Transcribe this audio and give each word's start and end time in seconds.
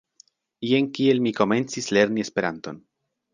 Jen 0.69 0.87
kiel 0.97 1.21
mi 1.25 1.33
komencis 1.41 1.91
lerni 1.99 2.25
Esperanton. 2.27 2.83